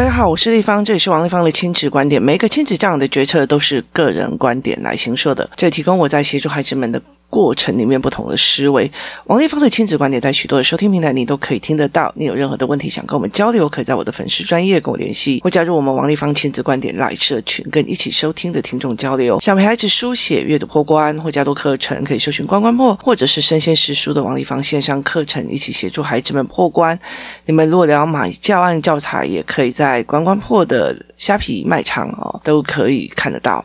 [0.00, 2.22] 大家好，我是丽芳，这里是王丽芳的亲子观点。
[2.22, 7.02] 每一个亲子这样的决策都是个人观点来行说的，这提供我在协助孩子们的。
[7.30, 8.90] 过程里面不同的思维，
[9.26, 12.12] 王立芳的亲子观点在许多的收听平台你都可以听得到。
[12.16, 19.38] 你有任何的问题想跟我们交流，可以在我的粉丝专业跟我联系，或加入我们王立芳亲子观点 LINE 社群，跟一起收听的听众交流。
[19.40, 26.98] 想陪孩子书写阅读破关或加读课程，可以搜寻关关破，或者是身先士书的王立芳线上课程，一起协助孩子们破关。
[27.46, 33.64] 你们如果要买教案教材，也可以在关关破的虾皮卖场哦，都可以看得到。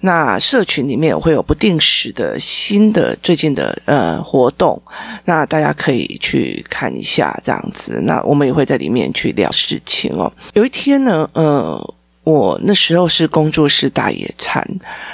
[0.00, 4.80] 那社群里面也会有不定时的新的最近的呃活动，
[5.24, 8.00] 那大家可以去看一下这样子。
[8.02, 10.32] 那我们也会在里面去聊事情哦。
[10.54, 11.94] 有一天呢，呃。
[12.26, 14.60] 我那时候是工作室大野餐，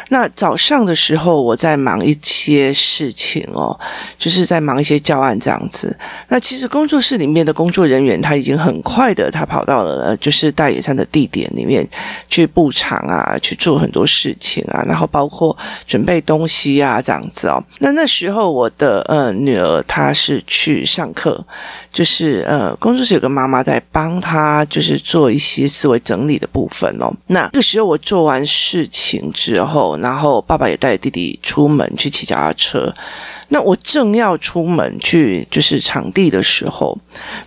[0.08, 3.78] 那早上的时候我在忙一些事情哦，
[4.16, 5.94] 就是在忙一些教案这样子。
[6.28, 11.86] 那其实工作室里面的工作人员他已经很快的，他跑到了就是大野餐的地点里面
[12.30, 15.54] 去布场啊，去做很多事情啊，然后包括
[15.86, 17.62] 准备东西啊这样子哦。
[17.80, 21.44] 那那时候我的呃女儿她是去上课，
[21.92, 26.91] 就是呃工作室有个妈妈在帮她，就是做一些思维整理的部分。
[27.28, 32.92] 那这个时候我做完事情之后，然后爸爸也带弟弟出门去骑脚踏车。
[33.53, 36.98] 那我正要出门去就是场地的时候，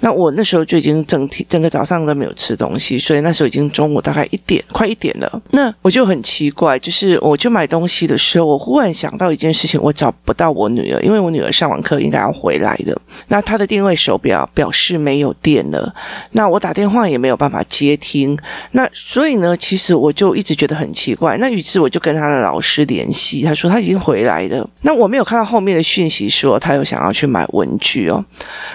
[0.02, 5.42] 那我那时候就已经整体整个早上都没有吃东西，所以那时候已经中午大概一点快一点了。
[5.50, 12.96] 那我就很奇怪，就是我去买东西的时候，我忽然想到一件事情，我找不到我女儿，因为我女儿上完课应该要回来的。
[13.30, 15.92] 那她的定位手表表示没有电了，
[16.34, 18.38] 那我打电话也没有办法接听。
[18.74, 21.36] 那所以呢，其实我就一直觉得很奇怪。
[21.38, 24.70] 那于是我就跟她的老师联系，她说她已经回来了。
[24.82, 25.95] 那我没有看到后面的。
[25.96, 28.24] 讯息说他有想要去买文具哦，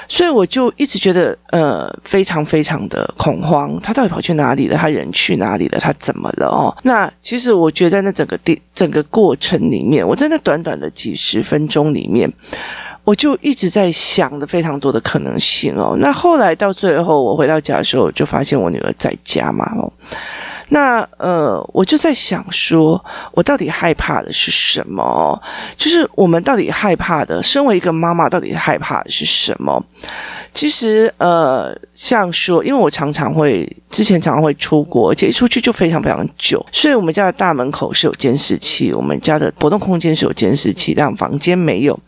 [0.08, 4.76] 所以我就一直觉得呃非常非常的恐慌，他到底跑去哪里了？
[4.78, 5.78] 他人去哪里了？
[5.78, 6.74] 他怎么了哦？
[6.82, 12.32] 那其实我觉得在那整个地整个过程里面，我在那短短的几十分钟里面，
[13.04, 15.94] 我就一直在想的非常多的可能性哦。
[16.00, 19.92] 那后来到最后我回到家的时候，就发现我女儿在家嘛哦。
[20.70, 25.40] 那呃，我就在想说，我到底害怕的是什么？
[25.76, 29.84] 就是我们到底害怕的，身为一个妈妈，到底害怕的是什么？
[30.54, 41.98] 其实呃，像说，因为我常常会之前常常会出国，而且一出去就非常非常久，所以我们家的大门口是有监视器，我们家的活动空间是有监视器，但房间没有。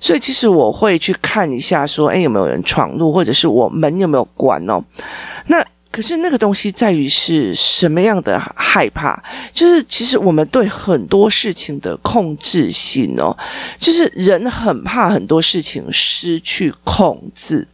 [0.00, 4.84] 所以其实我会去看一下，说，诶，有没有人闯入，或者是我门有没有关哦？
[5.46, 5.64] 那。
[5.96, 9.18] 可是那个东西在于是什么样的害怕？
[9.50, 13.34] 就是其实我们对很多事情的控制性哦，
[13.78, 17.66] 就是人很怕很多事情失去控制，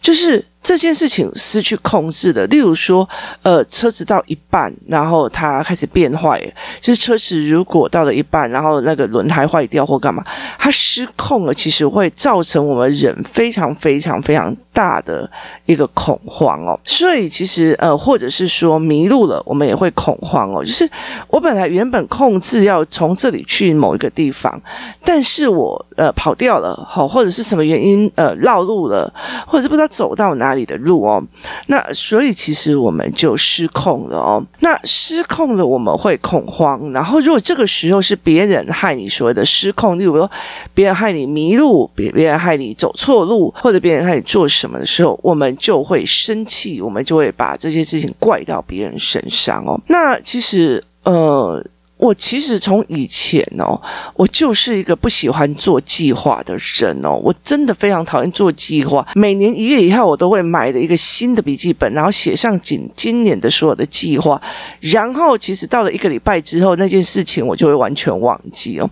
[0.00, 0.42] 就是。
[0.62, 3.08] 这件事情失去控制的，例如说，
[3.42, 6.40] 呃，车子到一半，然后它开始变坏，
[6.80, 10.24] 就是车子如果到了一半，然后那个轮胎坏掉或干嘛，
[10.58, 15.28] 它失控了，其实会造成我们人非常非常非常大的
[15.66, 16.78] 一个恐慌哦。
[16.84, 20.64] 所以其实呃，或者是说迷路了，我们也会恐慌哦。
[20.64, 20.88] 就是
[21.26, 24.60] 我本来原本控制要从这里去某一个地方，
[25.04, 29.12] 但是我呃跑掉了，好，或者是什么原因呃绕路了，
[29.44, 31.22] 或者是不知道走到哪里的路哦，
[31.66, 34.44] 那所以其实我们就失控了哦。
[34.60, 36.90] 那失控了，我们会恐慌。
[36.92, 40.30] 然后如果这个时候是别人害你所谓的失控，例如说
[40.74, 49.80] 别人害你迷路，别别人害你走错路，或者别人害你做什么的时候，我们就会生气，我们就会把这些事情怪到别人身上哦。
[49.88, 51.64] 那其实呃。
[52.02, 53.80] 我其实从以前哦，
[54.16, 59.06] 我就是一个不喜欢做计划的人哦，我真的非常讨厌做计划。
[59.14, 64.40] 每年一月一号，我都会买的一个新的笔记本，然后写上今今年的所有的计划。
[64.80, 68.90] 然后，其实到了一个礼拜之后，那件事情我就会完全忘记哦。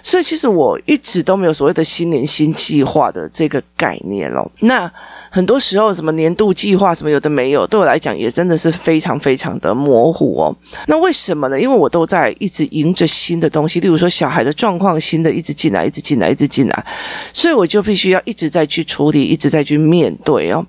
[0.00, 4.48] 所以，其实我一直都没有所谓的新年新计划的这个概念哦。
[4.60, 4.88] 那
[5.28, 10.56] 很多时候，什么年度计划什么有的没有，对我来讲也真的是非常非常的模糊哦。
[10.86, 11.60] 那为什么呢？
[11.60, 12.32] 因为我都在。
[12.44, 16.86] 一直迎着新的东西，例如说小孩的状况，新的一直进来，一直进来，一直进来，
[17.32, 20.62] 所以我就必须要一直在去处理，一直在去面对哦。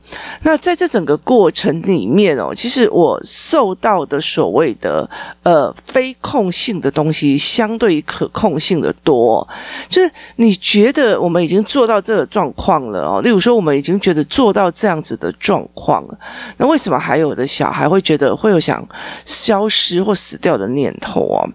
[0.44, 5.10] 那在这整个过程里面哦，其实我受到的所谓的
[5.44, 9.46] 呃非控性的东西，相对于可控性的多。
[9.90, 16.06] 就是你觉得我们已经做到这个状况了哦，例如说我们已经觉得做到这样子的状况，
[16.56, 18.88] 那为什么还有的小孩会觉得会有想
[19.26, 21.50] 消失或死掉的念头哦？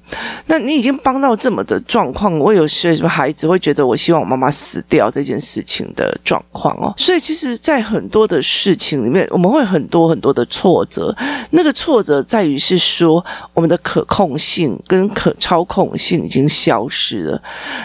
[0.47, 6.93] 那你已经帮到这么的状况，我有些什么孩子会觉得我希望我妈妈死掉这件事情的状况哦。
[6.97, 11.15] 所以其实，在很多的事情里面，我们会很多很多的挫折。
[11.51, 13.25] 那个挫折在于是说，
[13.55, 17.43] 我们的可控性跟可操控性已经消失了。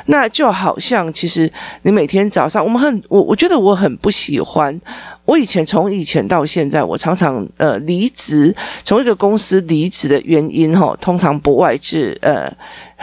[0.07, 1.51] 那就好像，其实
[1.83, 4.80] 你每天早上，我们很我我觉得我很不喜欢。
[5.25, 12.51] 我以前从以前到现在，我常常呃离职，从一个公司离职的原因哈，通常不外是呃。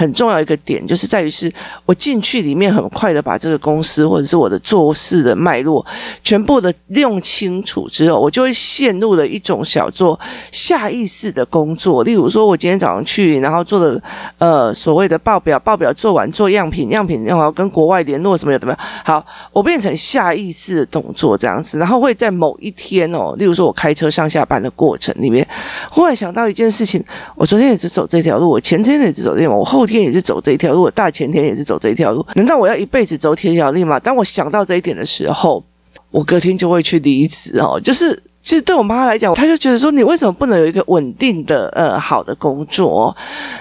[0.02, 1.52] 很重要一个点，就是在于是
[1.86, 5.86] 我进去里面很快的把这个公司或者是我的做事的脉络
[6.24, 10.18] 全部的用清楚之后，我就会陷入了一种小做
[10.50, 12.02] 下意识的工作。
[12.02, 14.02] 例如说，我今天早上去，然后做的
[14.38, 18.86] 呃所谓的报表，报表做完做样品，样品然后跟国外联络什么有怎么样？
[19.04, 25.46] 好，我变成下意识的动作这样子，然后会在某一天哦，例如说我开车上下班的过程里面，
[25.88, 27.00] 忽然想到一件事情，
[27.36, 29.91] 我昨天也是走这条路，我前天也是走这条路，我后天。
[29.92, 34.00] 天也是走这一条路，大前天也是走这一条路，难道我要一辈子走田小丽吗？
[34.00, 35.62] 当我想到这一点的时候，
[36.10, 37.78] 我隔天就会去离职哦。
[37.78, 43.16] 就是其实对我妈来讲，她就觉得说，你为什么不能有一个稳定的呃好的工作？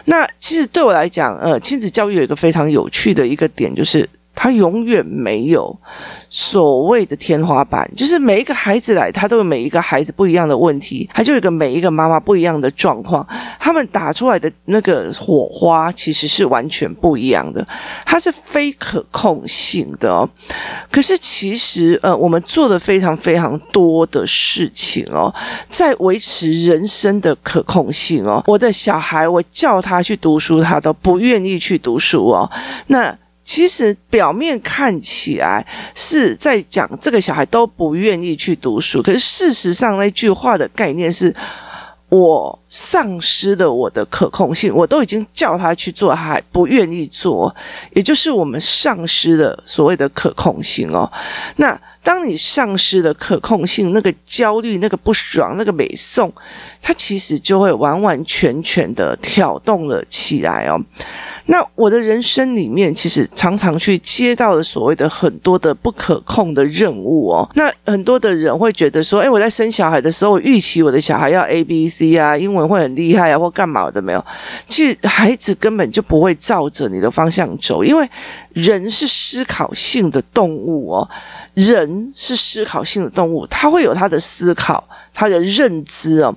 [0.05, 4.09] 那其实对我来讲，呃，亲子教育有一个非常有趣的一个点，就是。
[4.33, 5.75] 他永远没有
[6.29, 13.25] 所谓的天花板，就是每一个孩子来，他都有每一个孩子不一样的问题，他就有一个每一个妈妈不一样的状况，
[13.59, 17.65] 他们打出来的那个火花其实是完全不一样的，
[18.05, 20.27] 它是非可控性的哦。
[20.89, 25.33] 可是其实呃，我们做了非常非常多的事情哦，
[25.69, 28.43] 在维持人生的可控性哦。
[28.47, 32.49] 我的小孩，我叫他去读书，他都不愿意去读书哦。
[32.87, 35.65] 那其实表面看起来
[35.95, 41.35] 是在讲这个小孩都不愿意去读书，可是事实上那句话的概念是，
[42.09, 47.53] 我丧失了我的可控性，我都已经叫他去做，他还不愿意做，
[47.93, 51.11] 也就是我们丧失了所谓的可控性哦。
[51.55, 56.31] 那当你丧失了可控性，那个焦虑、那个不爽、那个美送，
[56.81, 60.79] 它其实就会完完全全的挑动了起来哦。
[61.45, 67.47] 那我的人生里面，其实常常去接到了所谓的很多的不可控的任务哦。
[67.55, 74.25] 那很多的人会觉得说，哎，我在生小孩的时候，我预期我的小孩要 A B C 啊，英文会很厉害啊，或干嘛的没有？
[74.67, 78.09] 其实孩子根本就不会照着你的方向走，因为
[78.53, 81.09] 人是思考性的动物哦。
[81.53, 84.87] 人是思考性的动物，他会有他的思考，
[85.21, 86.35] 他的认知哦。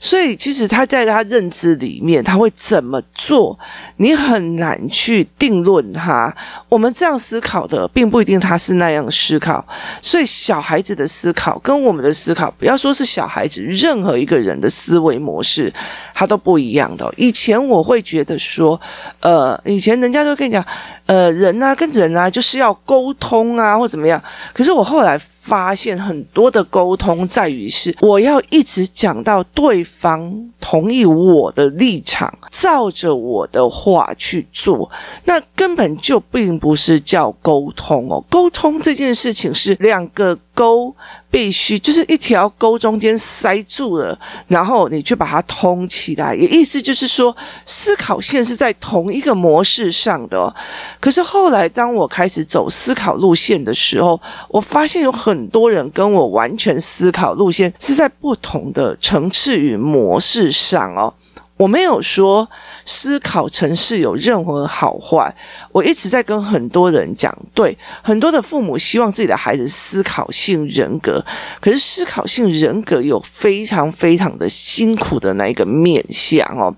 [0.00, 3.56] 所以，其实他在他认知里面，他会怎么做，
[3.96, 6.34] 你很难去定论他。
[6.68, 9.64] 我们这样思考的，并不一定他是那样思考。
[10.02, 15.72] 所以，小孩子的思考跟我们的思考，不要说是小孩子，任何一个人的思维模式，
[16.12, 17.10] 他都不一样的。
[17.16, 18.78] 以前我会觉得说，
[19.20, 20.62] 呃，以前人家都跟你讲，
[21.06, 24.22] 呃，人啊，跟人啊，就是要沟通啊，或怎么样。
[24.52, 34.90] 可是我后来发现，很多的沟通在于是，我要一直讲到对方同意我的立场，照着我的话去做，
[35.24, 38.24] 那根本就并不是叫沟通哦。
[38.28, 40.38] 沟通这件事情是两个。
[40.54, 40.94] 沟
[41.30, 47.36] 必须就是一条沟中间塞住了，然后你去把它通起来，也意思就是说，
[47.66, 50.54] 思考线是在同一个模式上的。
[51.00, 61.12] 可是后来当我开始走思考路线的时候，我发现有很多人跟我完全思考路线是在不同的层次与模式上哦。
[61.56, 62.48] 我没有说
[62.84, 65.34] 思考城市有任何好坏，
[65.70, 71.24] 我一直在跟很多人讲，对，很多的父母希望自己的孩子思考性人格，
[71.60, 76.74] 可是思考性人格有非常非常的辛苦的那一个面向哦，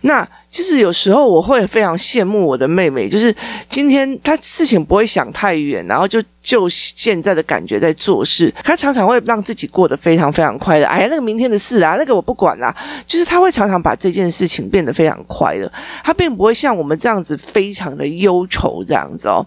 [0.00, 0.28] 那。
[0.50, 3.34] 其实有时候我会非常羡慕我的妹妹，就是
[3.68, 8.52] 今天她事情不会想太远，然后就就现在的感觉在做事。
[8.64, 10.86] 她常常会让自己过得非常非常快乐。
[10.86, 12.74] 哎呀，那个明天的事啊，那个我不管啦。
[13.06, 15.70] 就是她会常常把这件事情变得非常快乐。
[16.02, 19.44] 她并不会像我们这样子非常的忧愁这样子哦，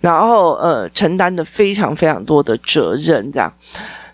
[0.00, 3.52] 然后呃承担的非常非常多的责任这样。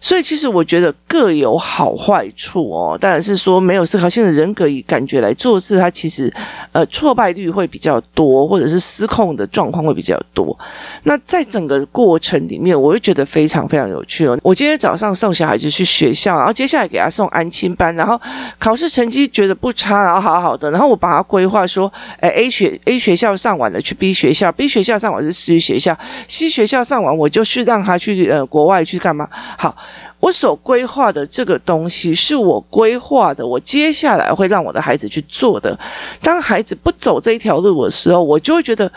[0.07, 6.33] 所以其实我觉得各有好坏处哦，当然是说没有思考性的人格以感觉来做事，他其实
[6.71, 10.57] 呃挫败率会比较多，或者是失控的状况会比较多。
[11.03, 14.39] 那在整个过程里面，我会觉得非常非常有趣哦。
[14.45, 18.17] 我今天早上送小孩子去学校，然后接下来给他送安亲班，然后
[18.61, 25.99] 考试成绩觉得不差，然后好好的，然后我把他规划说，哎，A 学 A 学校上完了去 B 学校，B 学校上完是 C 学校
[26.29, 29.29] ，C 学校上完我就去让他去呃国外去干嘛？
[29.59, 29.77] 好。
[30.21, 35.79] 我所规划的这个东西是我规划的，我接下来会让我的孩子去做的。
[36.21, 38.91] 当孩子不走这一条路的时候，我就会觉得。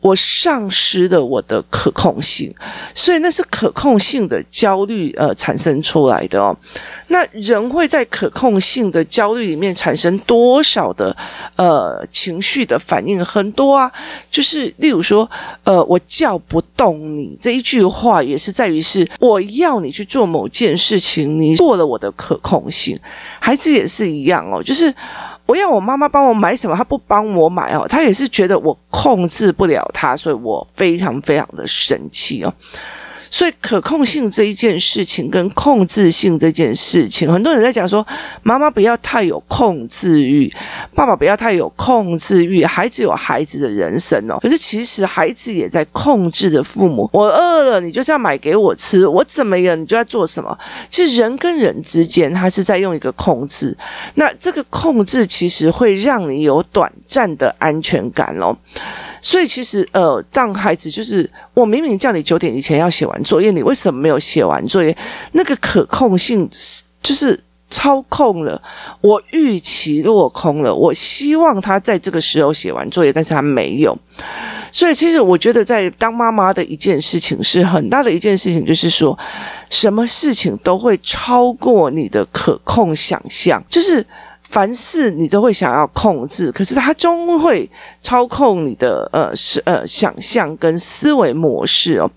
[0.00, 2.54] 我丧失了我的可控性，
[2.94, 6.56] 所以那是可控性的焦虑呃产生出来的哦。
[7.08, 11.14] 那人会在可控性的焦虑里面产生多少的
[11.56, 13.22] 呃情绪的反应？
[13.22, 13.92] 很多啊，
[14.30, 15.30] 就是例如说
[15.64, 22.98] 呃，我叫不动你这一句话，也是在于是我要你去做某件事情，你做了我的可控性。
[23.38, 24.94] 孩子也是一样哦，就是。
[25.50, 32.54] 我要我妈妈帮我买什么，她不帮我买哦，她也是觉得我控制不了她，所以我非常非常的生气哦。
[33.30, 38.04] 所以可控性这一件事情跟控制性这件事情，很多人在讲说，
[38.42, 40.52] 妈妈不要太有控制欲，
[40.94, 44.38] 爸爸不要太有控制欲，孩子有孩子的人生哦。
[44.42, 47.08] 可是其实孩子也在控制着父母。
[47.12, 50.58] 我饿了，你就是要买给我吃；我怎么样，你就要做什么。
[50.90, 53.76] 其实人跟人之间，他是在用一个控制。
[54.14, 58.56] 那这个控制其实会让你有短暂的安全感哦。
[59.22, 64.96] 所以其实，呃，让孩子就是我明明叫你九点以前要写完作业，你为什么没有写完作业？
[65.32, 66.48] 那个可控性
[67.02, 67.38] 就是
[67.68, 68.60] 操控了，
[69.00, 70.74] 我预期落空了。
[70.74, 73.96] 我希望他在这个时候写完作业，但是他没有。
[74.72, 79.18] 所以其实我觉得，在当妈妈的一件事情是很大的一件事情，就是说，
[79.68, 84.06] 什么事情都会超过你的可控想象，就是。
[84.50, 87.70] 凡事你都会想要控制，可是它终会
[88.02, 92.10] 操控你的呃是呃想象跟思维模式哦。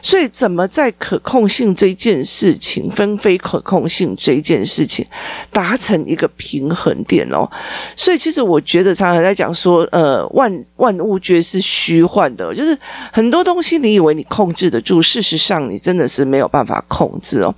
[0.00, 5.04] 所以怎么在可控性这件事情，分非可控性这件事情
[5.50, 7.50] 达成一个平衡点哦？
[7.96, 12.78] 所以其实我觉得常常在讲说，呃，万万物皆是虚幻的，就是
[13.12, 17.52] 很多东西你以为你控制得住，事实上你真的是没有办法控制哦。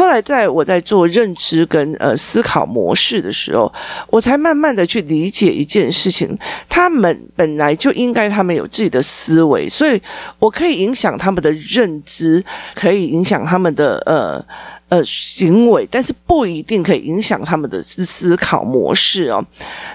[0.00, 3.70] 后来，在我在做认知跟呃思考模式的时候，
[4.08, 6.38] 我才慢慢的去理解一件事情：
[6.70, 10.00] 他们本来就应该他们有自己的思维，所以
[10.38, 12.42] 我可以影响他们的认知，
[12.74, 14.42] 可以影响他们的呃
[14.88, 19.44] 呃行为，但是不一定可以影响他们的思考模式哦。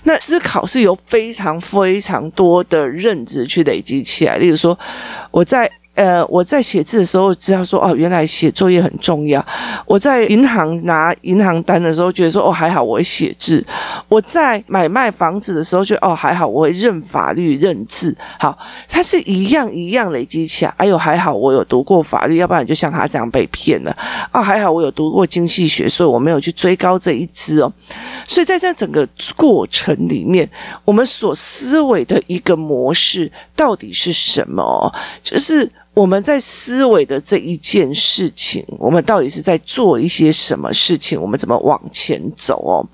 [0.03, 4.77] 那思考是由非常非常多的认知去累积起来，例如说
[5.31, 5.67] 我在。
[5.95, 9.43] 呃，我在写字的时候知道说，哦，原来写作业很重要。
[9.85, 13.65] 我在银行拿银行单的时候，觉得说，哦，还好我会写字。
[14.09, 18.15] 我在买卖房子的时候，就，哦，还好我会认法律、认字。
[18.37, 18.57] 好，
[18.89, 20.73] 它是一样一样累积起来。
[20.75, 23.97] 哎呦，还好我有读过法律，要不然就像他这样被骗了。
[24.33, 27.71] 哦，还好我有读过经济学，所以我没有去追高这一支哦。
[28.27, 30.49] 所以在这整个过程里面，
[30.83, 34.93] 我们所思维的一个模式到底是什么？
[35.23, 35.71] 就是。
[35.95, 41.19] 我们在思维的这一件事情，我们到底是在做一些什么事情？
[41.19, 42.85] 我们怎么往前走哦？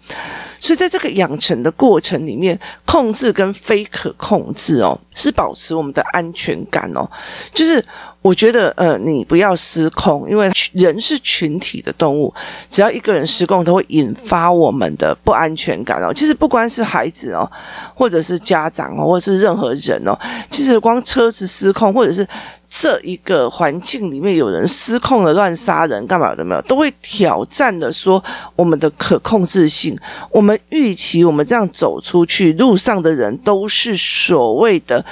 [0.59, 7.09] 所以在这个养成的过程里面，控制跟非可控制哦，是保持我们的安全感哦。
[7.51, 7.83] 就是
[8.21, 12.31] 我觉得，呃，你不要失控，因为人是群体的动物，
[12.69, 16.13] 只要一个人失控，都会引发我们的不安全感哦。
[16.13, 17.51] 其实不光是孩子哦，
[17.95, 20.15] 或者是家长哦，或者是任何人哦，
[20.51, 22.27] 其实光车子失控，或者是。
[22.73, 28.23] 这一个环境里面有人失控了，乱杀人干嘛的没有，都会挑战的说
[28.55, 29.93] 我们的可控制性。
[30.31, 35.03] 我们预期我们这样走出去，路上的人都是所谓的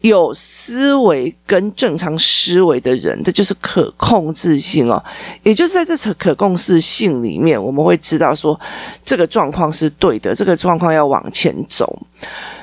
[0.00, 5.02] 有思维跟正常思维的人，这就是可控制性哦。
[5.42, 8.58] 也就是在这层可控制性里面，我们会知道说
[9.04, 11.98] 这个状况是对的，这个状况要往前走。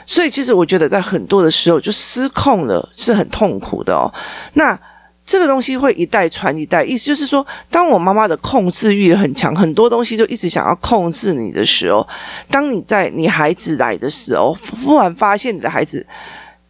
[0.06, 4.12] 所以，其实我觉得在很多的时候就失控了，是很痛苦的哦。
[4.54, 4.80] 那
[5.26, 12.08] 这个东西会一代传一代，意思就是说，当我妈妈的控制欲很强，很多东西就一直想要控制你的时候，
[12.50, 16.04] 当你在你孩子来的时候，忽然发现你的孩子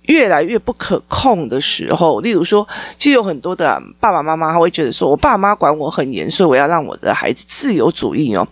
[0.07, 8.45] 越来越不可控的时候，例如说，其实有很多的爸爸妈妈他会觉得说，我爸妈管我很严，所以我要让我的孩子自由主义哦。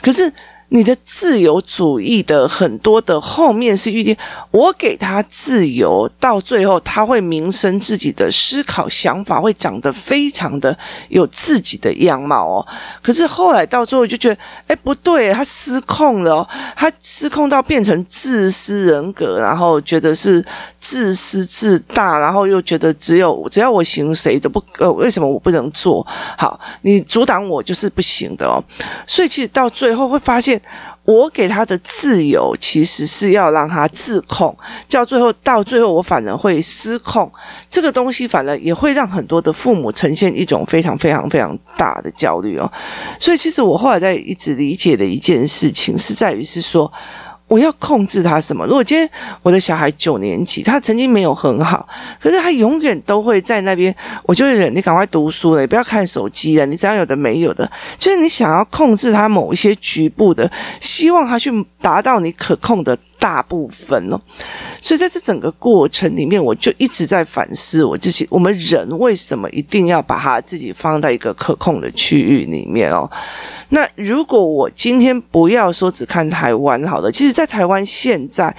[0.00, 0.32] 可是。
[0.68, 4.16] 你的自由主义的很多的后面是预见
[4.50, 10.76] 我给他自由，到最后他会萌生自己的思考想法，会长得非常的
[11.08, 12.66] 有自己的样貌哦。
[13.00, 20.44] 可是后来到最后就觉得，哎，不对，他失控了哦，他失控到变成自私人格，然后觉得是
[20.80, 26.04] 自私自大，然后又觉得只有只要我行，谁都不呃，为什么我不能做
[26.36, 26.58] 好？
[26.82, 28.62] 你阻挡我就是不行的哦。
[29.06, 30.55] 所以其实到最后会发现。
[31.04, 34.56] 我给他的自由其实是要让他自控，
[34.88, 37.30] 叫最后到最后我反而会失控，
[37.70, 42.70] 这个东西反而也会让很多的父母呈现一种非常非常非常大的焦虑哦。
[43.20, 46.92] 所以其实我后来在一直理解的一件事情是在于是说。
[47.48, 48.66] 我要控制他什么？
[48.66, 49.08] 如果今天
[49.42, 51.88] 我的小孩九年级，他成绩没有很好，
[52.20, 60.50] 可是他永远都会在那边，我就忍，你赶快读书了，你不要看手机了，你只要有的没有的，就是你想要控制他某一些局部的，
[60.80, 62.98] 希望他去达到你可控的。
[63.18, 64.20] 大部分哦，
[64.80, 73.10] 所以在这整个过程里面，我就一直在反思我自己：我们人为什么一定要把他自己放在一个可控的区域里面哦？
[73.70, 78.54] 那如果我今天不要说只看台湾好了，其实，在台湾现在。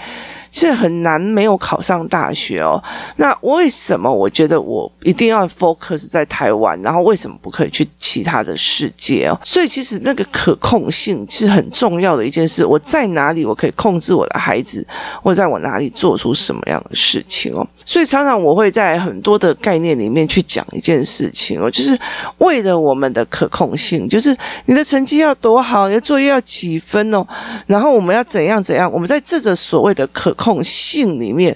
[0.51, 2.81] 是很难没有考上大学哦。
[3.17, 6.79] 那为什么我觉得我一定要 focus 在台湾？
[6.81, 9.39] 然后为什么不可以去其他的世界哦？
[9.43, 12.65] 所以其实那个可控性是很重要的一件事。
[12.65, 14.85] 我在哪里我可以控制我的孩子，
[15.21, 17.67] 或在我哪里做出什么样的事情哦？
[17.85, 21.97] 所以常常我会在很多的概念里面去讲一件事情哦，就是
[22.39, 24.35] 为了我们的可控性，就是
[24.65, 27.25] 你的成绩要多好，你的作业要几分哦，
[27.65, 30.46] 然后我们要怎样怎样，我们在这个所谓的可控。
[30.47, 31.53] 控性里面，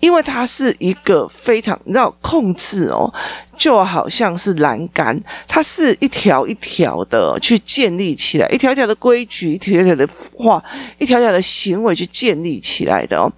[0.00, 3.08] 因为它是一个非常你知道控制哦，
[3.62, 5.16] 就好像是栏杆，
[5.46, 10.04] 它是一条一条的去建立起来，一条一条的规矩，一条一条的
[10.36, 10.60] 话，
[10.98, 13.32] 一条条的行为去建立起来的哦。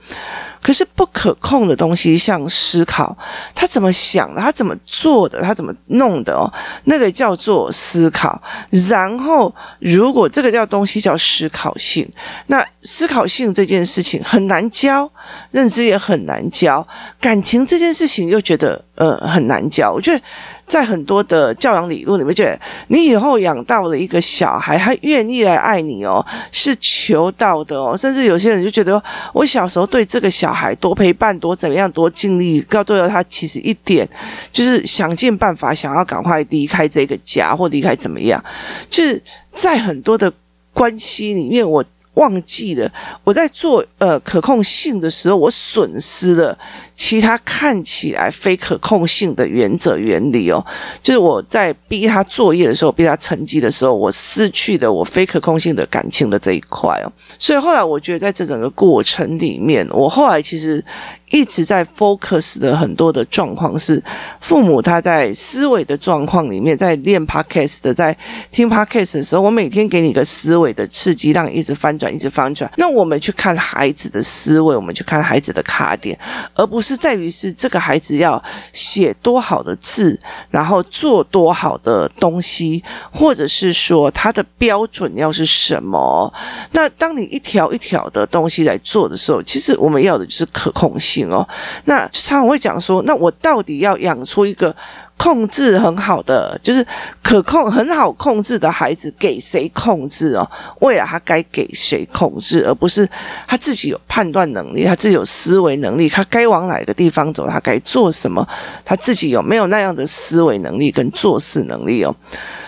[0.63, 3.15] 可是不可控的东西，像思考，
[3.55, 6.51] 他怎么想的，他怎么做的，他怎么弄的哦，
[6.85, 8.41] 那个叫做思考。
[8.89, 12.11] 然后，如果这个叫东西叫思考性，
[12.47, 15.07] 那思考性这件事情很难教，
[15.51, 16.89] 认知也很难教，
[17.21, 19.93] 感情这件事情又觉得呃很难教。
[19.93, 20.23] 我觉得。
[20.67, 22.59] 在很多的教养理论里面，觉得
[22.89, 27.95] 你以后养到了一个小孩，他愿意来爱你哦，是求到的哦。
[27.95, 29.01] 甚至有些人就觉得，
[29.35, 34.09] 我小时候对这个小孩多陪伴、多怎么样、多尽力，到最后他其实一点
[34.51, 38.43] 就是想尽办法想要赶快离开这个家或离开怎么样，
[38.89, 39.23] 就是
[39.53, 40.33] 在很多的
[40.73, 41.85] 关系里面，我。
[42.15, 42.89] 忘记了，
[43.25, 46.57] 我在做呃可控性的时候，我损失了
[46.95, 50.65] 其他看起来非可控性的原则原理哦。
[51.03, 57.13] 就是我在逼他作业的时候，逼他成绩的时候，我失去的我非可控性的感情的这一块哦。
[57.39, 60.85] 所以后来我觉得，在这整个过程里面，我后来其实。
[61.31, 64.01] 一直在 focus 的很多的状况是，
[64.39, 68.17] 父母他在思维的状况里面，在练 podcast 的，在
[68.53, 72.71] 听 podcast 的时候，我每天给你一个思维的刺激，让你一直翻转，一直翻转。
[72.77, 76.17] 那我们去看孩子的思维，我们去看孩子的卡点，
[76.55, 78.43] 而不是是在于是这个孩子要
[78.73, 80.21] 写多好的字，
[80.51, 86.33] 然后做多好的东西，或者是说他的标准要是什么。
[86.73, 91.31] 那当你一条一条的东西来做的时候，其实我们要的就是可控性。
[91.31, 91.49] 哦，
[91.87, 94.75] 那常常会讲说，那我到底要养出一个
[95.17, 96.87] 控制很好的，就是
[97.23, 100.51] 可控很好控制的孩子，给谁控制哦？
[100.81, 103.09] 为了他该给谁控制，而不是
[103.47, 108.47] 他自己有判断能力，他自己有思维能力，他该往哪个地方走，他该做什么，
[108.85, 112.15] 他自己有没有那样的思维能力跟做事能力哦？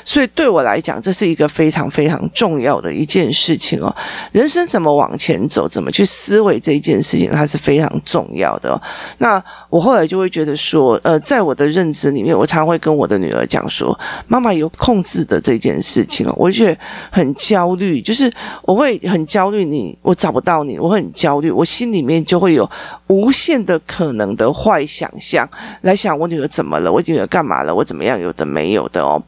[0.04, 3.94] 所以对我来讲，这是一个非常非常重要的一件事情哦。
[4.30, 8.80] 人生怎么往前走，怎么去思维这一件事情，它是非常重要的哦。
[9.18, 16.78] 那我后来就会觉得说，呃，在我的认知里面，我常会跟我的女儿讲说，妈妈有控制的这件事情哦，我就觉得
[17.10, 22.70] 很焦虑，就是我会很焦虑你，我找不到你，我很焦虑，我心里面就会有
[23.08, 25.48] 无限的可能的坏想象，
[25.80, 29.20] 来想我女儿怎么了，我女儿干嘛了，我怎么样，有的没有的哦，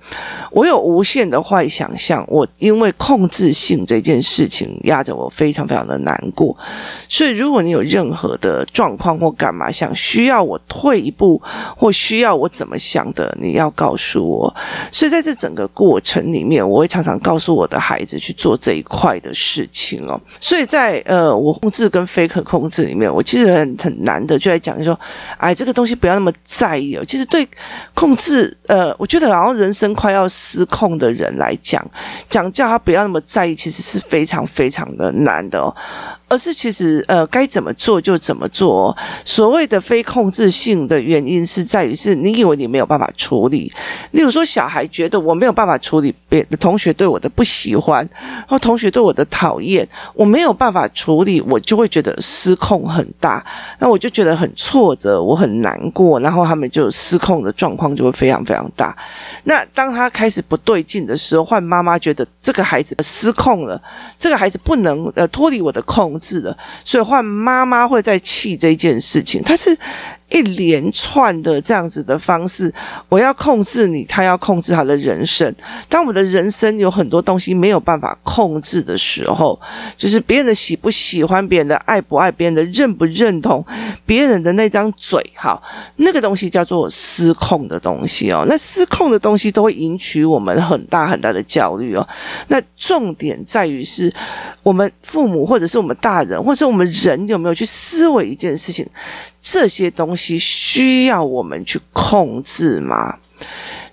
[0.53, 0.69] 我。
[0.69, 6.55] 有无限的坏想象，我因为控制性这件事情压着我非常非常的难过，
[7.09, 11.41] 所以如果你有任何的状况或干嘛想需要我退一步
[11.75, 14.55] 或需要我怎么想的，你要告诉我。
[14.91, 20.19] 所以在这整个过程里面，我会常常告诉我的孩子去做这一块的事情哦。
[20.41, 24.99] 所以在呃我控制跟非可控制里面，我其实很很难的就在讲说，
[25.37, 27.05] 哎，这个东西不要那么在意哦。
[27.05, 27.47] 其实对
[27.93, 30.27] 控制，呃，我觉得好像人生快要。
[30.49, 31.85] 失控的人来讲，
[32.31, 35.75] 讲叫他不要那么在意，其实是非常非常的难的哦。
[36.29, 38.97] 而是其实呃该怎么做就怎么做。
[39.25, 43.73] 所谓的非控制性的原因是在于是你以为你没有办法处理。
[44.13, 48.09] 例如说，小孩觉得我没有办法处理别的同学对我的不喜欢，
[48.47, 53.45] 或同学对我的讨厌，我没有办法处理，我就会觉得失控很大。
[53.79, 58.97] 那我就觉得很挫折，我很难过，然后他们就失控的状况就会非常非常大。
[59.45, 63.81] 那当他开始不对劲的时候，换妈妈觉得这个孩子失控了，
[64.19, 69.79] 这个孩子不能呃脱离我的控制了，所以换妈妈会在气这件事情，他是。
[70.31, 72.73] 一连串的这样子的方式，
[73.09, 75.53] 我要控制你，他要控制他的人生。
[75.89, 79.59] 当我们的人生有很多东西没有办法控制的时候，
[79.97, 83.65] 就是别人的喜不喜欢，别人的爱不爱，别人的认不认同，
[84.05, 85.63] 别人的那张嘴，好，
[85.97, 88.45] 那个东西叫做失控的东西哦。
[88.47, 92.07] 那失控的东西都会引起我们很大很大的焦虑哦。
[92.49, 94.13] 那重点在于是
[94.63, 98.87] 我们父母，或者是我们大人，或者我们人有没有去思维一件事情。
[99.51, 103.19] 这些东西需要我们去控制吗？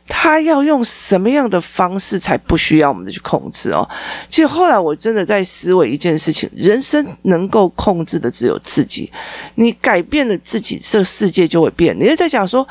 [0.08, 3.88] 他要用什么样的方式才不需要我们的去控制哦？
[4.30, 9.12] 其实后来我真的在思维一件事情：人生能够控制的只有自己。
[9.56, 11.98] 你改变了自己，这个世界就会变。
[12.00, 12.68] 你就在讲说，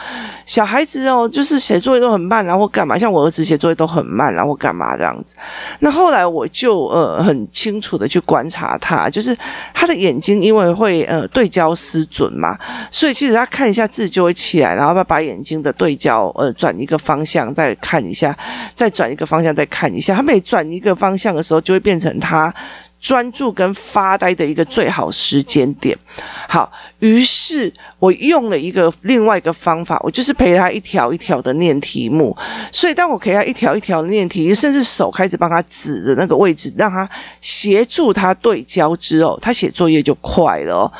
[0.46, 2.96] 小孩子哦，就是写作业都很慢，然后干嘛？
[2.96, 5.34] 像我儿子写作业都很慢，然后干嘛这样子？
[5.80, 9.36] 那后来我就呃很清楚的去观察他，就是
[9.72, 12.56] 他的眼睛因为会呃对焦失准嘛，
[12.90, 17.34] 所以其实他看一下字就会起来，然后他把眼睛的对焦呃转一个方向。
[17.34, 18.38] 想再看一下，
[18.76, 20.14] 再转一个方向再看一下。
[20.14, 22.54] 他每转一个方向的时候，就会变成他
[23.04, 25.94] 专注跟发呆的一个最好时间点。
[26.48, 32.34] 好，于是我用了一个另外一个方法，我就是陪他一条一条的念题目。
[32.72, 37.06] 所以当我陪他一条一条的念题，甚至手开始帮他指着那个位置，让他
[37.42, 40.90] 协助他对焦之后，他写作业就快了。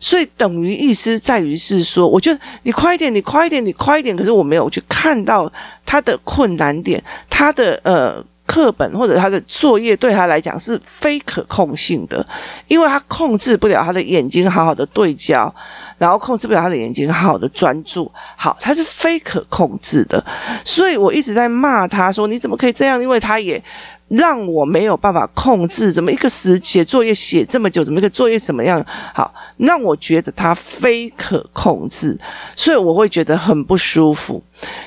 [0.00, 4.16] 所以等于意思在于是说，我觉得你快一点，你快一点，你快一点。
[4.16, 5.48] 可是我没有去看到
[5.86, 12.26] 他的困难点，他的呃课本或者他的作业对他来讲是非可控性的，
[12.68, 15.52] 因为他控制不了他的眼睛好好的对焦，
[15.96, 20.22] 然后控制不了他的眼睛好好的专注，好，他是非可控制的。
[20.66, 23.00] 所以我一直在骂他说，你怎么可以这样？
[23.00, 23.62] 因为他也。
[24.08, 28.84] 让我没有办法控制，怎么一个时写作业写这么久，怎么一个作业怎么样？
[29.14, 32.20] 好，让我觉得他非可控制，
[32.54, 34.42] 所以我会觉得很不舒服。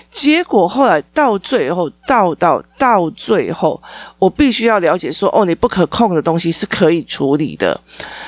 [0.09, 3.81] 结果后来到最后，到到到最后，
[4.17, 7.77] 我必须要了解说，哦，你不可控的东西是可以处理的，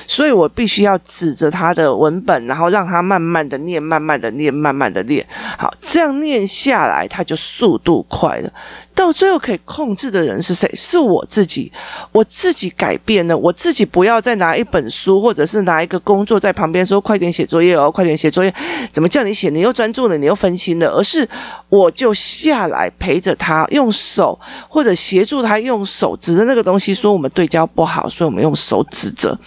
[0.06, 5.26] 所以我必须要指着他的文本，然后让他慢慢的念，慢慢的念，慢慢的念。
[5.58, 8.52] 好，这样念下来，他就速度快了。
[8.94, 10.70] 到最后可以控制的人是谁？
[10.76, 11.72] 是我自己，
[12.12, 18.54] 我自己改变了，我自己不要再拿一本书，或者是拿一个工作在旁边说，快点写作业哦，快点写作业，
[18.92, 19.50] 怎么叫你写？
[19.50, 21.26] 你又专注了，你又分心了，而是。
[21.70, 29.38] 我就下来陪着他，用手或者协助他用手指着那个东西，说我们对焦不好，所以我们用手指着，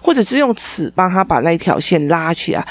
[0.00, 2.66] 或者是用尺帮他把那一条线拉起来，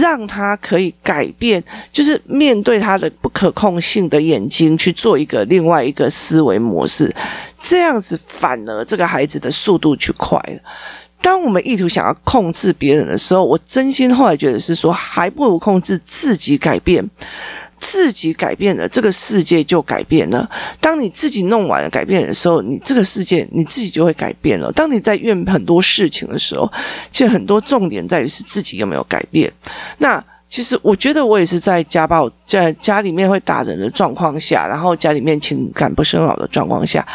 [0.00, 7.14] 让他可以改变，就是面对他的不可控性的眼睛去做一个另外一个思维模式，
[7.58, 10.60] 这样子反而这个孩子的速度去快了。
[11.22, 17.02] 当我们意图想要控制别人的时候，我真心后来觉得是说，还不如控制自己改变。
[17.78, 20.48] 自己改变了，这个世界就改变了。
[20.80, 24.72] 当你自己弄完了改变的时候，你这个世界你自己就会改变了。
[24.72, 26.70] 当你在怨很多事情的时候，
[27.10, 29.52] 其实很多重点在于是自己有没有改变。
[29.98, 37.06] 那其实我觉得我也是在家暴，在家里面会打人的状况下，然后家里面情感不是很好的状况下。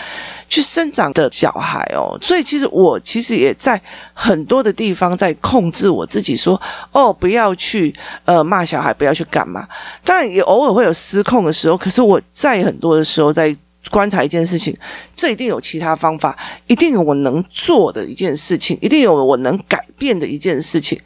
[0.51, 3.81] 去生长的小孩哦，所以其实我其实也在
[4.13, 6.61] 很多的地方在控制我自己说，
[6.91, 9.65] 哦不要去呃骂小孩，不要去干嘛。
[10.03, 13.55] 当然也偶尔会有失控的时候，可是我在很多的时候在
[13.89, 14.77] 观察一件事情，
[15.15, 16.37] 这一定有其他方法，
[16.67, 20.99] 一定有我能做的一件事情，一定有我能改变的一件事情。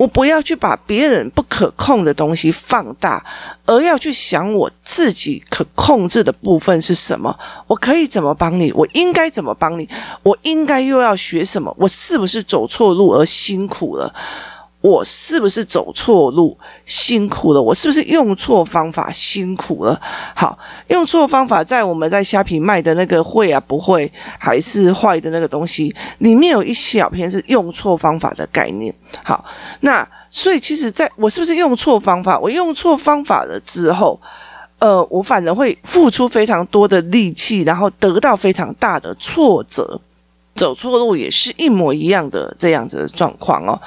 [0.00, 3.22] 我不要去把别人不可控的东西放大，
[3.66, 7.38] 而要去想我自己可控制的部分是什么？
[7.66, 8.72] 我可以怎么帮你？
[8.72, 9.86] 我应该怎么帮你？
[10.22, 11.70] 我应该又要学什么？
[11.78, 14.14] 我是不是走错路而辛苦了？
[14.80, 17.60] 我是不是走错路辛苦了？
[17.60, 20.00] 我是不是用错方法辛苦了？
[20.34, 28.94] 好，用错方法，在我们在虾皮卖的那个会啊不会还是坏的那个东西里面有一小篇是用错方法的概念。
[29.22, 29.44] 好，
[29.80, 32.38] 那所以其实在我是不是用错方法？
[32.38, 34.18] 我用错方法了之后，
[34.78, 40.00] 呃，我反而会付出非常多的力气，然后得到非常大的挫折。
[40.54, 43.80] 走错路也是一模一样的这样子的状况哦。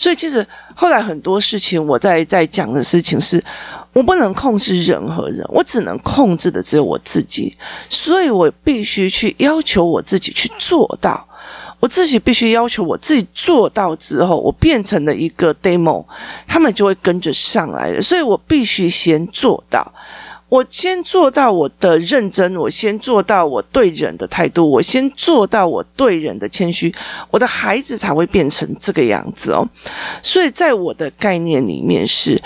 [0.00, 3.44] 所以其实后来很多事情，我在在讲的事情是，
[3.92, 7.54] 我不能控制任何人，我只能控制的只有我自己，
[7.90, 11.28] 所以我必须去要求我自己去做到，
[11.80, 16.02] 我自己必须要求我自己做到之后，我变成了一个 demo，
[16.48, 19.92] 他们就会跟着上来的，所以我必须先做到。
[20.50, 26.92] 我先做到我的认真，我先做到我对人的态度，我先做到我对人的谦虚，
[27.30, 29.66] 我的孩子才会变成这个样子哦。
[30.22, 32.42] 所以在我的概念里面是，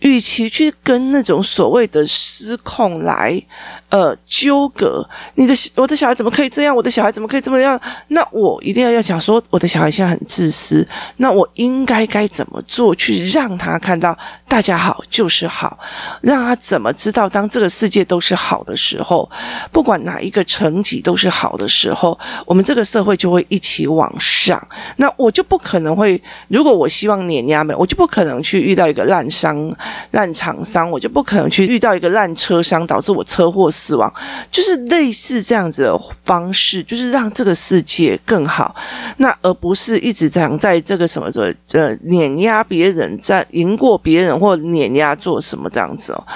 [0.00, 3.42] 与其去跟那种所谓的失控来。
[3.90, 6.74] 呃，纠葛你的我的小孩怎么可以这样？
[6.74, 7.78] 我的小孩怎么可以这么样？
[8.06, 10.86] 那我一定要要讲说，我的小孩现在很自私，
[11.16, 15.76] 那我应该该怎么做去让他看到大家好就是好，
[16.20, 19.28] 让他怎么知道当这个世界都是好的时候，
[19.72, 24.64] 不管哪一个层级都是好的时候，我们这个社会就会一起往上。
[24.98, 29.76] 那我就不可能会，如果我希望碾压们，我就不可能去遇到一个烂商、
[30.10, 33.94] 烂厂商，我就不可能去遇到一个烂车商，导致我车祸死。
[33.94, 34.10] 亡
[34.50, 38.74] 就是类似这样子的方式，就是让这个世界更好，
[39.18, 46.26] 那而不是一直这样在这个什么的呃碾压别人，在赢过别人或碾压做什么这样子哦。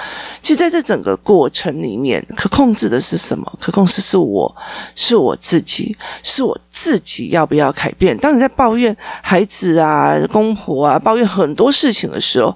[0.43, 3.51] 其实在这整个过程里面，可控制的是什么？
[3.59, 4.55] 可控制是我，
[4.95, 8.15] 是我自己，是我自己要不要改变？
[8.19, 12.55] 当你在抱怨孩子啊、公婆啊，抱怨很多事情的时候，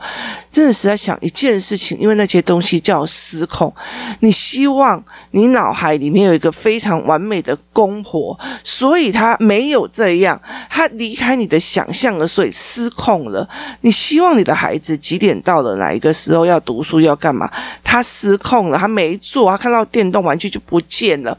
[0.52, 3.74] 真的是在想一件事情，因为那些东西叫失控。
[4.20, 10.40] 你希望你脑海里面有一个非常完美的公婆，所以他没有这样，
[10.70, 13.50] 他离开你的想象了，所以失控了。
[13.82, 17.52] 你希望你的孩子几点到了哪一个时候要读书要干嘛？
[17.84, 21.36] 他失控了，他没做，他看到电动玩具就不见了，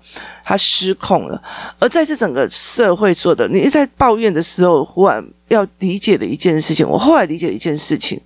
[0.51, 1.41] 他失控了。
[1.79, 8.21] 而在这整个社会做的，你在抱怨的时候，忽然要理解的一件事情，我后来理解一件事情。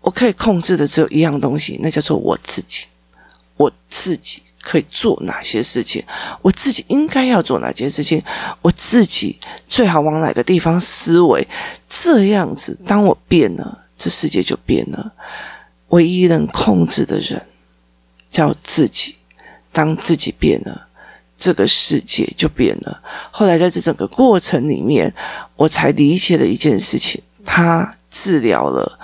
[0.00, 2.86] 我可以控制的只有一样东西，那叫做我自己。
[3.56, 6.04] 我自己可以做哪些事情？
[6.42, 8.20] 我自己应该要做哪些事情？
[8.60, 11.46] 我自己最好往哪个地方思维？
[11.88, 15.12] 这样子，当我变了，这世界就变了。
[15.90, 17.40] 唯一能控制的人
[18.28, 19.14] 叫自己。
[19.76, 20.86] 当自己变了，
[21.44, 22.98] 这个世界就变了。
[23.30, 25.14] 后来在这整个过程里面，
[25.56, 28.98] 我才理解了一件事情：他治疗了。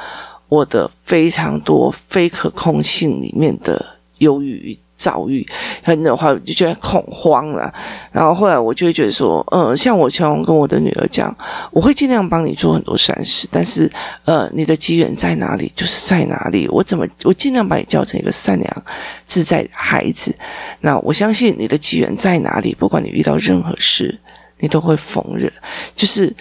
[0.48, 5.44] 我的非常多非可控性里面的忧郁、遭遇，
[5.82, 7.72] 很的话就觉得恐慌了。
[8.12, 11.34] 然后后来我就会觉得说，嗯，像我常跟我的女儿讲，
[11.72, 13.90] 我会尽量帮你做很多善事，但是
[14.26, 16.68] 呃，你的机缘在哪里就是在哪里。
[16.68, 18.84] 我怎么我尽量把你教成一个善良
[19.24, 20.36] 自在的孩子。
[20.80, 24.20] 那我相信你的机缘在哪里，不管你遇到任何事，
[24.58, 25.50] 你都会逢人，
[25.96, 26.36] 就是。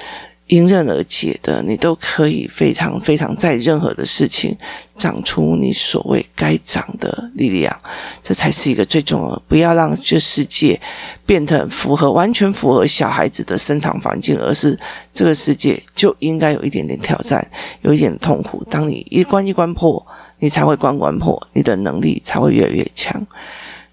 [0.50, 4.56] 迎刃而解的，你都可以非常非常在任何的事情
[4.98, 7.80] 长出你所谓该长的力量，
[8.24, 9.42] 这才是一个最重要的。
[9.48, 10.80] 不要让这世界
[11.26, 14.78] 变得很符合，完全符合小孩子的生长环境，而是
[15.14, 17.46] 这个世界就应该有一点点挑战，
[17.82, 18.64] 有一点痛苦。
[18.72, 20.04] 当你一关一关破，
[20.40, 23.16] 你才会关关破，你的能力才会越来越强。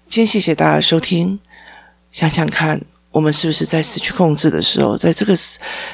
[0.07, 1.39] 今天谢谢大家收听，
[2.09, 2.81] 想想看。
[3.17, 5.33] 我们是不是在失去控制的时候，在这个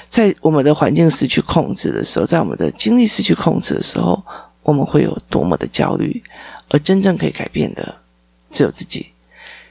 [0.09, 4.21] 在我们的环境失去控制的时候，在我们的精力失去控制的时候，
[4.61, 6.21] 我们会有多么的焦虑？
[6.67, 7.95] 而真正可以改变的，
[8.51, 9.13] 只有自己。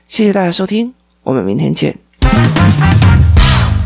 [0.09, 1.99] 谢谢大家收听，我们明天见。